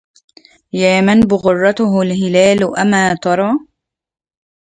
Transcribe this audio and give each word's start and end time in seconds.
يا 0.73 1.01
من 1.01 1.19
بغرته 1.19 2.01
الهلال 2.01 2.75
أما 2.79 3.13
ترى 3.13 3.51